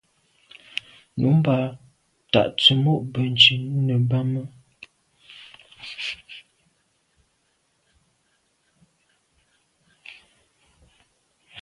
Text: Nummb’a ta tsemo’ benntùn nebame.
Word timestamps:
Nummb’a 1.19 1.55
ta 2.31 2.41
tsemo’ 2.57 2.93
benntùn 3.13 3.61
nebame. 3.85 4.43